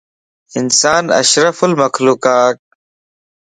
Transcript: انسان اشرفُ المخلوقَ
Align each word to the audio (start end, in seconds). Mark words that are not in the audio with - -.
انسان 0.59 1.03
اشرفُ 1.19 1.59
المخلوقَ 1.69 2.25